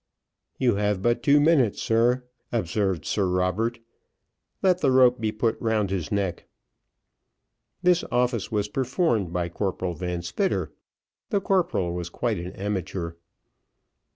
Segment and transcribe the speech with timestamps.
[0.57, 3.77] "You have but two minutes, sir," observed Sir Robert.
[4.63, 6.47] "Let the rope be put round his neck."
[7.83, 10.71] This office was performed by Corporal Van Spitter.
[11.29, 13.11] The corporal was quite an amateur.